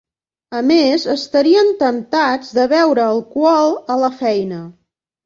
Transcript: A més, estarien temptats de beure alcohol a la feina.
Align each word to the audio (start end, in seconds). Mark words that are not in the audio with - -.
A 0.59 0.61
més, 0.69 1.03
estarien 1.13 1.69
temptats 1.81 2.49
de 2.59 2.65
beure 2.71 3.05
alcohol 3.09 3.77
a 3.97 3.99
la 4.05 4.11
feina. 4.23 4.65